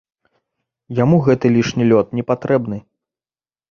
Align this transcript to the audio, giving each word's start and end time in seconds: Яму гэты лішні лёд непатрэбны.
Яму 1.03 1.21
гэты 1.29 1.53
лішні 1.59 1.83
лёд 1.93 2.05
непатрэбны. 2.23 2.85